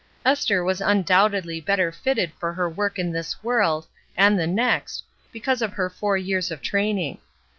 Esther 0.25 0.63
was 0.63 0.81
undoubtedly 0.81 1.61
better 1.61 1.91
fitted 1.91 2.31
for 2.39 2.53
her 2.53 2.67
work 2.67 2.97
in 2.97 3.11
this 3.11 3.43
world 3.43 3.85
and 4.17 4.39
the 4.39 4.47
next 4.47 5.03
because 5.31 5.61
of 5.61 5.73
her 5.73 5.91
four 5.91 6.17
years 6.17 6.49
of 6.49 6.59
training. 6.59 7.19